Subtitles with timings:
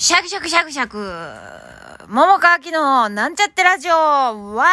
[0.00, 2.08] シャクシャクシャクシャク。
[2.08, 4.70] 桃川きのなんちゃってラジオわーい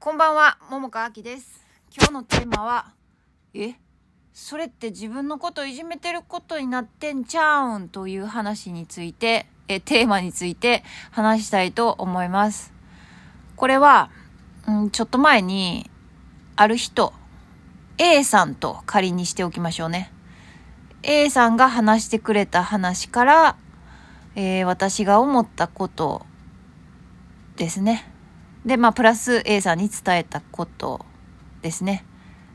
[0.00, 1.64] こんばんは、桃川きです。
[1.96, 2.86] 今日のテーマは、
[3.54, 3.74] え？
[4.32, 10.82] それって自分のこといじめてることになってんちゃうんという話について、え、テーマについて
[11.12, 12.72] 話したいと思います。
[13.54, 14.10] これは、
[14.66, 15.88] うん、ちょっと前に、
[16.56, 17.12] ある人、
[17.98, 20.10] A さんと仮にしておきましょうね。
[21.06, 23.56] A さんが話してくれた話から、
[24.36, 26.24] えー私が思ったこと
[27.56, 28.10] ですね。
[28.64, 31.04] で、まあ、プラス A さんに伝えたこと
[31.60, 32.04] ですね。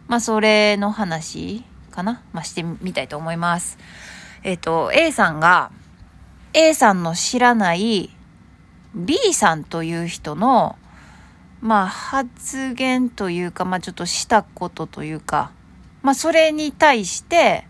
[0.07, 3.77] まあ、それの話かなまあ、してみたいと思います。
[4.43, 5.71] えっ、と、A さんが、
[6.53, 8.09] A さんの知らない
[8.95, 10.75] B さんという人の、
[11.61, 15.51] まあ、発言というか、まあ、ちょっとしたことというか、
[16.01, 17.67] まあ、それに対して、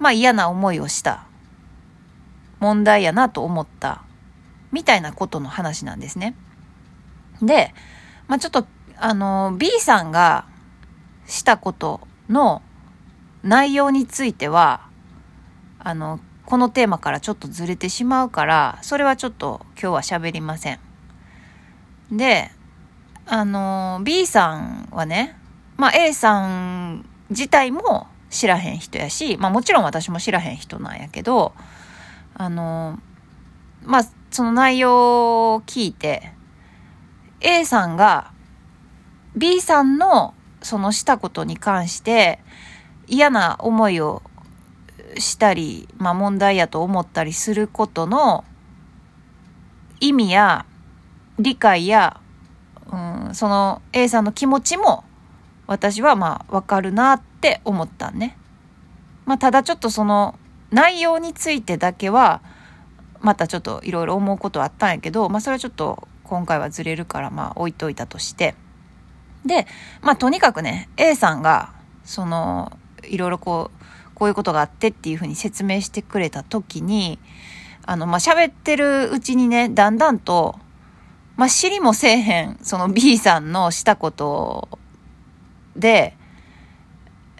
[0.00, 1.26] まあ、嫌な思いをした。
[2.58, 4.02] 問題やなと思った。
[4.72, 6.34] みたいなことの話なんですね。
[7.42, 7.74] で、
[8.26, 8.66] まあ、ちょっと、
[8.96, 10.46] あの、B さんが
[11.26, 12.62] したことの
[13.42, 14.88] 内容については、
[15.78, 20.80] あの、このテーマからちょっとずれてしまうから、それはちょっと今日は喋りません。
[22.10, 22.50] で、
[23.26, 25.36] あの、B さんはね、
[25.76, 31.52] まあ A さん自体も知らへん人やし、まあもちろん私も知らへん人なんやけど、
[32.34, 32.98] あの、
[33.84, 36.32] まあその内容を聞いて、
[37.40, 38.32] A さんが
[39.36, 42.38] B さんのそのしたことに関して
[43.06, 44.22] 嫌な思いを
[45.18, 48.44] したり、まあ問題やと思ったりすることの
[49.98, 50.66] 意味や
[51.38, 52.20] 理解や、
[52.92, 55.04] うん、その A さんの気持ちも
[55.70, 58.36] 私はまあわかるなって思ったね。
[59.24, 60.36] まあただちょっとその
[60.72, 62.42] 内容についてだけは
[63.20, 68.56] またちょっといろいろ思うことはあったんやけど、まあそれはちょっと今回はずれるからまあ置いといたとして。
[69.46, 69.68] で、
[70.02, 71.72] まあとにかくね、A さんが
[72.02, 77.20] そのいろいろこう、こういうことがあってっていうふうに説明してくれた時に、
[77.86, 80.58] あの、まあ喋ってるうちにね、だんだんと、
[81.36, 84.80] まあ知りもせえへん、その B さんのしたこと
[85.80, 86.16] で、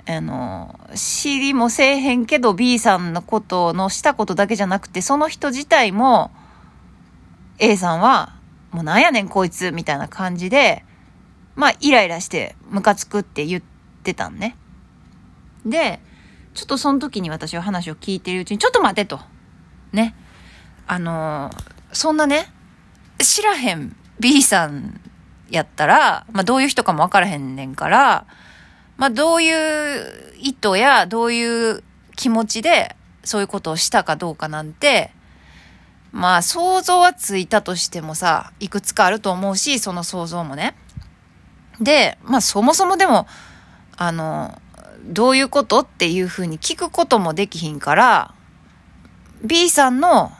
[0.06, 6.30] あの、知りもせえへんけど B さんのことのしたことだけじゃなくて、その人自体も
[7.58, 8.34] A さんは、
[8.72, 10.84] もうなんやねんこいつみたいな感じで、
[11.54, 13.62] まあイライラしてムカつくって言っ
[14.02, 14.56] てたんね。
[15.64, 16.00] で、
[16.54, 19.20] ちょっとその時に私は話を聞いてるうちに、ちょっと待てと。
[19.92, 20.14] ね。
[20.86, 21.50] あの
[21.92, 22.52] そんなね、
[23.18, 25.00] 知らへん B さん
[25.50, 28.26] やったら、まあどういう人かもわからへんねんから、
[28.96, 31.82] まあどういう意図やどういう
[32.16, 35.10] 気持ちでそういうことをしたかどうかなんて、
[36.12, 40.76] まあ想像はついたとしてもさ、いくつかあると思うし、その想像もね。
[41.80, 43.26] で、まあそもそもでも、
[43.96, 44.60] あの、
[45.04, 48.34] どういうことっていうふうに聞くこともできひんから、
[49.42, 50.32] B さんの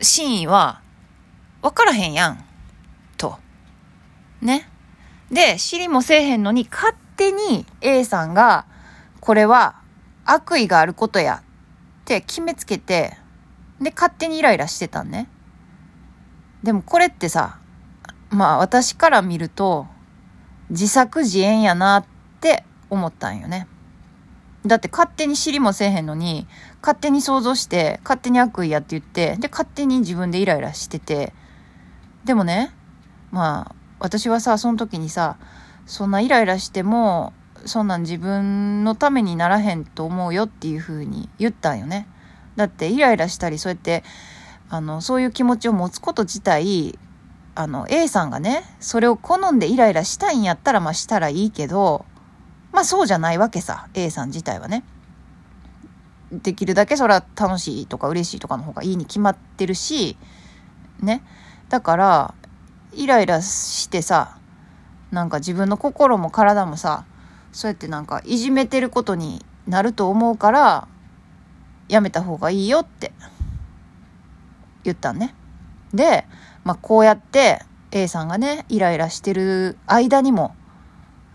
[0.00, 0.80] 真意は
[1.62, 2.44] 分からへんやん。
[4.40, 4.68] ね。
[5.30, 8.66] で、知りもせえへんのに勝手に A さんが、
[9.20, 9.76] これは
[10.24, 13.16] 悪意があることやって決めつけて、
[13.80, 15.28] で、勝手にイライラしてたんね。
[16.62, 17.58] でもこれってさ、
[18.30, 19.86] まあ私から見ると、
[20.70, 22.04] 自作自演やなっ
[22.40, 23.66] て思ったんよね。
[24.66, 26.46] だって勝手に知りもせえへんのに、
[26.82, 31.32] 勝手に想像して、勝手に悪意やって言って、で、勝手に自分でイライラしてて、
[32.24, 32.72] でもね、
[33.30, 35.36] まあ、私はさ、その時にさ、
[35.86, 37.32] そんなイライラしても、
[37.64, 42.06] そんなん自分のためにならへんと思うよっていう風に言ったんよね。
[42.56, 44.04] だってイライラしたり、そうやって、
[44.70, 46.98] あの、そういう気持ちを持つこと自体、
[47.54, 52.04] あの、A さんがね、それを好んでイライラしたいんやったら、まあしたらいいけど、
[52.72, 54.84] まあそうじゃないわけさ、A さん自体はね。
[56.30, 60.16] できるだけそれは楽しいとか嬉しいとかの方がいいに決まってるし、
[61.00, 61.22] ね。
[61.68, 62.34] だから、
[62.92, 64.38] イライラしてさ、
[65.10, 67.04] なんか自分の心も体もさ、
[67.52, 70.88] そうやってなんかいじめてることになると思うから、
[71.88, 73.12] やめた方がいいよって
[74.84, 75.34] 言ったんね。
[75.94, 76.26] で、
[76.64, 80.54] まあこうやって A さんがね、イライラしてる間にも、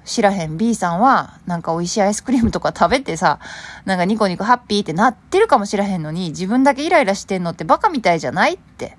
[0.05, 3.39] 知らへん B さんは、なんか美味しいアイスクリームとか食べてさ、
[3.85, 8.97] なんかニコニコハッピーってなってるかもしらへんのに、自分だけイライラしてんのってバカみたいじゃないって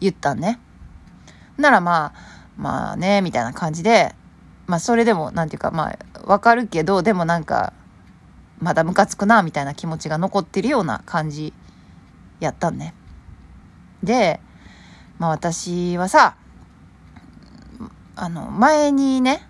[0.00, 0.58] 言ったんね。
[1.56, 2.12] ならまあ、
[2.56, 4.14] まあね、みたいな感じで、
[4.66, 7.72] まあそれでも、なんていうか、まあ、わかるけど、でもなんか、
[8.60, 11.52] まだムカつくな、みたいな気持ちが残ってるような感じ
[12.40, 12.94] やったんね。
[14.02, 14.40] で、
[15.18, 16.36] まあ私はさ、
[18.14, 19.46] あの、前にね、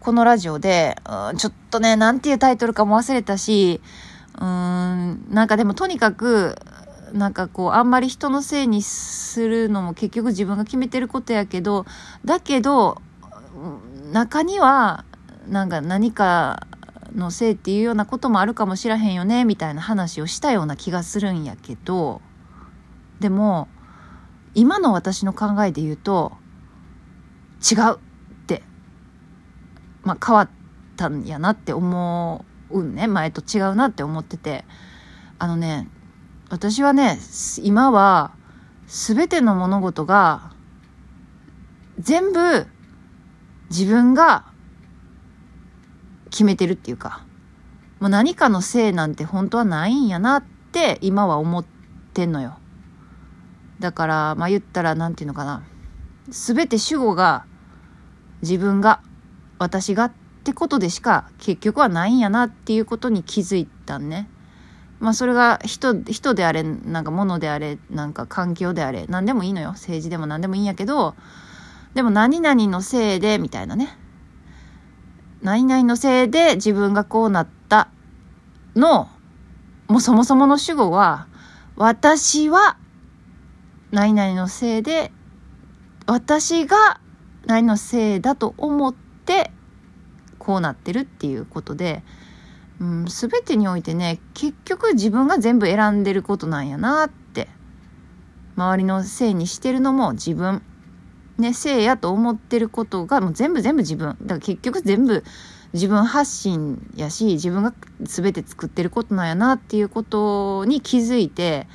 [0.00, 0.96] このラジオで、
[1.30, 3.80] うん、ちょっとね、なんていうタイトルかも忘れたし、
[4.36, 6.56] うーん、なんかでもとにかく、
[7.12, 11.86] なんかこう、あんまり人のせいにするのも結局自分が決めてることやけど、
[12.24, 13.00] だけど、
[14.12, 15.04] 中には、
[15.48, 16.66] なんか何か
[17.14, 22.20] のせいっていうようなこともあるかもしらへんよね、みたいな話をしたような気がするんやけど、
[23.20, 23.68] でも、
[24.54, 26.32] 今の私の考えで言うと、
[27.60, 27.98] 違うっ
[28.46, 28.62] て、
[30.02, 30.50] まあ変わっ
[30.96, 33.06] たんやなって思うんね。
[33.06, 34.64] 前と違うなって思ってて。
[35.40, 35.88] あのね、
[36.50, 37.18] 私はね、
[37.62, 38.32] 今は、
[38.86, 40.52] すべての物事が、
[41.98, 42.66] 全部、
[43.68, 44.46] 自分が
[46.30, 47.22] 決めてるっていうか、
[48.00, 50.42] もう何かのせいなんて本当はないんやなっ
[50.72, 51.64] て今は思っ
[52.14, 52.58] てんのよ。
[53.78, 55.62] だから、まあ言ったらなんていうのかな。
[56.30, 57.44] すべて主語が
[58.42, 59.02] 自分が、
[59.58, 60.12] 私がっ
[60.44, 64.30] てことでしか結局はないんやなっていうことに気づいたんね。
[65.00, 69.70] まあそれが人、人であれ、なんか物であれ、なんか環境であれ、何でもいいのよ。
[69.70, 71.14] 政治でも何でもいいんやけど、
[71.94, 73.96] でも何々のせいで、みたいなね。
[75.42, 77.88] 何々のせいで自分がこうなった
[78.74, 79.08] の、
[79.86, 81.28] もうそもそもの主語は、
[81.76, 82.76] 私は
[83.92, 85.12] 何々のせいで、
[86.06, 87.00] 私が
[87.46, 89.52] 何のせいだと思って、
[90.38, 92.02] こうなってるっていうことで、
[92.80, 97.48] うん、全てにおいてね、結局自分が全部選んでることなんやなって。
[98.56, 100.62] 周りのせいにしてるのも自分。
[101.38, 104.16] ね、せいやと思ってることがもう全部全部自分。
[104.22, 105.22] だから結局全部
[105.72, 111.68] 自分発信やし、自分が全て作ってることなんやなっていうことに気づいて、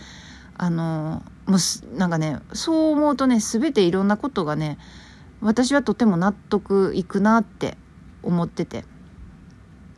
[0.57, 4.77] あの、もうなんかね、そう思うとね、全ていろんなことがね、
[5.39, 7.77] 私はとても納得いくなって
[8.23, 8.83] 思ってて。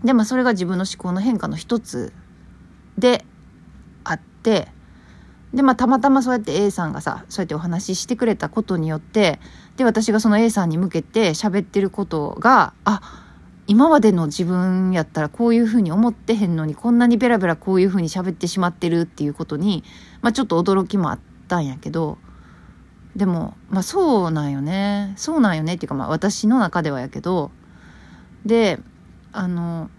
[0.05, 2.13] で、まあそれが自分の思考の変化の一つ
[2.97, 3.25] で
[4.03, 4.69] あって、
[5.53, 9.39] で、まあ、たまたまそうやって A さんがさ、そうやってお話ししてくれたことによって、
[9.77, 13.01] で、私がその A さんに向けて喋ってることが、あ、
[13.67, 19.83] 今までの自分やったらこういうふうに思ってへんのに、こんなにベラベラこういうふうに喋ってしまってるっていうことに、
[20.21, 22.17] まあ、ちょっと驚きもあったんやけど、
[23.15, 25.13] でも、まあ、そうなんよね。
[25.15, 27.49] そうなんよねっていうか、まあ、私の中ではやけど、
[28.45, 28.79] で、
[29.37, 29.89] あの、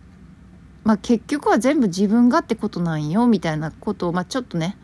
[0.84, 4.76] まあ、結局は全部自分がってことなんよ、みたいなことを、まあ、ちょっとね、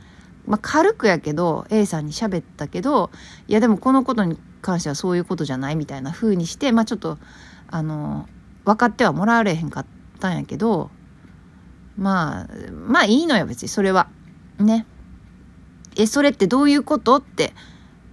[0.46, 3.10] まあ、軽くやけど A さんに喋ったけど
[3.46, 7.18] いやでもこのことに関してはそういうことじゃないみたいな風にしてまあちょっと
[7.70, 8.28] あの
[8.64, 9.86] 分かってはもらわれへんかっ
[10.20, 10.90] たんやけど
[11.96, 14.08] まあまあいいのよ別にそれは。
[14.58, 14.86] ね。
[15.96, 17.52] えそれってどういうことって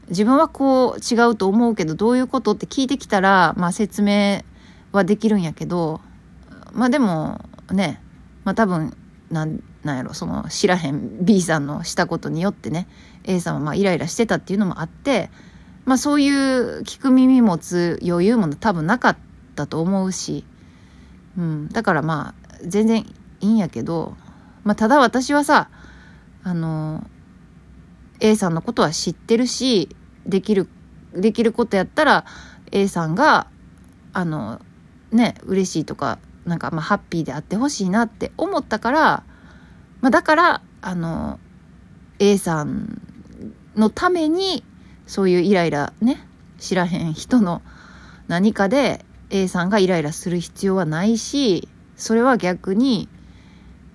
[0.09, 4.43] 自分はこう違うと思うけどどういうことって聞いてきたらまあ説明
[4.91, 6.01] はできるんやけど
[6.73, 8.01] まあでもね
[8.43, 8.95] まあ多分
[9.29, 12.87] なんなんやろその知らへん B さんのしたことによってね
[13.23, 15.29] A さんはまあイライラしてたっていうのもあって
[15.85, 19.17] まあそういう聞く耳持つ余裕も多分なかっ
[19.55, 20.45] たと思うし、
[21.37, 23.05] うん、だからまあ全然
[23.41, 24.15] いいんやけど、
[24.63, 25.69] まあ、ただ私はさ
[26.43, 27.07] あの
[28.19, 29.95] A さんのことは知ってるし
[30.25, 30.67] できる
[31.13, 32.25] できることやったら
[32.71, 33.47] A さんが
[34.13, 34.61] あの
[35.11, 36.19] ね嬉しいとか
[36.49, 39.23] なんかまあハッピーであってほしいなって思ったから、
[40.01, 41.39] まあ、だからあの
[42.19, 43.01] A さん
[43.75, 44.63] のために
[45.07, 46.21] そういうイライラね
[46.57, 47.61] 知らへん人の
[48.27, 53.07] 何かで A さんがイライラする必要はないしそれは逆に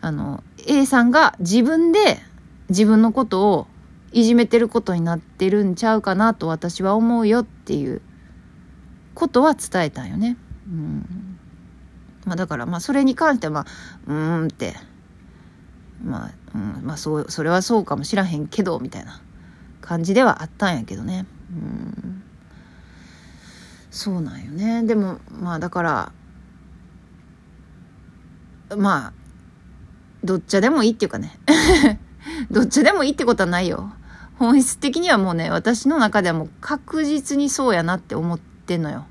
[0.01, 2.19] あの A さんが自分で
[2.69, 3.67] 自分のことを
[4.13, 8.01] いじめてることになってるんちゃうかなと私は思うよっていう
[9.15, 10.37] ことは伝えたんよね。
[10.69, 11.14] うん
[12.25, 13.67] まあだからまあそれに関してはまあ、
[14.07, 14.75] うーんって、
[16.03, 19.21] まあ、うん、まあそう、それはそうかもしらへんけど、みたいな
[19.81, 21.27] 感じではあったんやけどね。
[21.53, 22.23] うん。
[23.91, 24.83] そうなんよね。
[24.83, 26.13] でも、まあだから、
[28.77, 29.13] まあ、
[30.25, 31.39] どっちでもいいっていうかね。
[32.51, 33.93] どっちでもいいってことはないよ。
[34.39, 39.07] 本質的にはもうね、私の中ではもう確実にそうやなって思ってんのよ。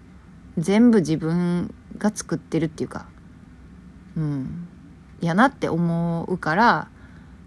[0.58, 3.08] 全部自分が作ってるっていうか、
[4.16, 4.68] うん、
[5.22, 6.90] やなって思うから、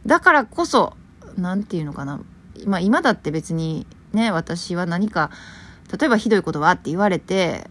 [0.07, 0.97] だからこそ、
[1.37, 2.21] なんていうのかな。
[2.65, 5.31] まあ今だって別にね、私は何か、
[5.97, 7.69] 例えばひどいことはって言われて、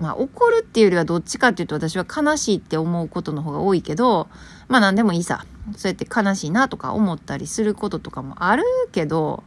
[0.00, 4.28] まあ怒るっていうよりはどっちかっていうと私は悲しいって思うことの方が多いけど、
[4.68, 5.44] まあ何でもいいさ。
[5.76, 9.44] そうやって悲しいなとか思ったりすることとかもあるけど、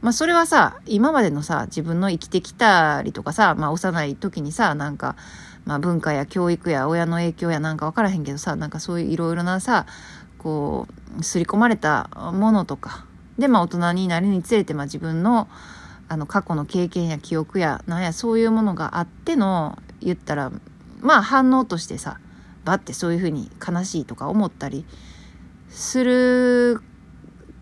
[0.00, 5.16] まあそれはさ、今までのさ、自分の生きてきたりとかさ、まあ幼い時にさ、なんか、
[5.66, 9.84] まあ文化や教育や親の影響やなんかわからへんけどさ、なんかそういういろいろなさ、
[10.38, 10.86] こ
[11.18, 13.04] う、刷り込まれたものとか、
[13.38, 15.48] で、まあ大人になるにつれて、まあ自分の、
[16.08, 20.52] あの過去の経験や記憶やなんやそういうものがあっての言ったら
[21.00, 22.20] まあ反応としてさ
[22.64, 24.84] バッてそういうふうに悲しいとか思ったり
[25.68, 26.80] する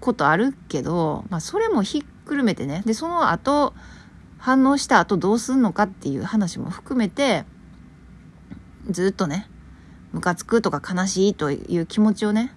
[0.01, 2.83] ことあるけど、まあ、それもひっくるめてね。
[2.85, 3.75] でその後
[4.39, 7.45] 反応した後どうすんのかっていう話も含めて
[8.91, 9.49] ずっとね
[10.13, 12.53] ムカつくとか悲しいという気持ちをね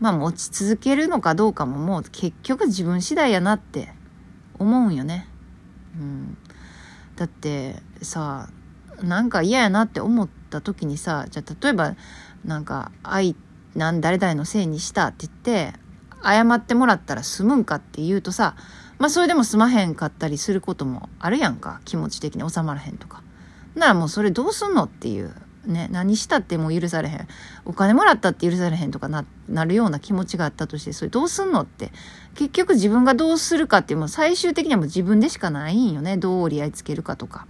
[0.00, 3.92] まあ持ち続けるのかどうかももう結局自分次第やなって
[4.58, 5.28] 思うんよね。
[5.96, 6.36] うん。
[7.16, 8.48] だってさ、
[9.02, 11.96] なんか嫌やなって思った時にさ、じゃあ例えば、
[12.44, 13.36] なんか、愛、
[13.74, 15.78] なん誰々のせいにしたって言って、
[16.22, 18.56] 謝ってもらったら済むんかって言うとさ、
[18.98, 21.80] まあそれでも済まへんかったりすることもあるやんか。
[21.84, 23.22] 気持ち的に収まらへんとか。
[23.76, 25.32] ならもうそれどうすんのっていう
[25.68, 27.28] ね、何したってもう許されへん。
[27.66, 31.92] お金もらったって許されへんとかな、なるような気持ちがあったとして、それどうすんのって。
[32.34, 36.16] 結局自分がどうするかっていう、もう最終的にはもう自分でしかないんよね。
[36.16, 37.46] どう折り合いつけるかとか。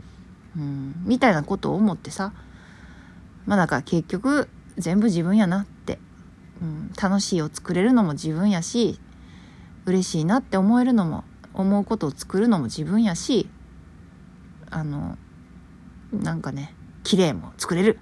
[0.57, 2.33] うん、みたいなことを思ってさ。
[3.47, 6.01] まあだから結局、全部自分やなって。
[6.61, 8.99] うん、楽しいを作れるのも自分やし、
[9.87, 11.23] 嬉しいなって思えるのも、
[11.55, 13.49] 思うことを作るのも自分やし、
[14.71, 15.17] あの、
[16.13, 18.01] なんかね、綺麗も作れる。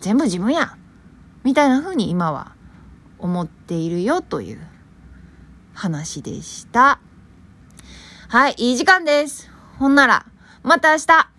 [0.00, 0.76] 全部自分や
[1.44, 2.52] みたいな風に今は
[3.18, 4.60] 思っているよという
[5.74, 7.00] 話でした。
[8.28, 9.50] はい、いい時間です。
[9.78, 10.26] ほんなら、
[10.62, 11.37] また明日